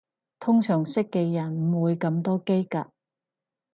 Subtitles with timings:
[0.39, 2.87] 通常識嘅人唔會咁多嘰趷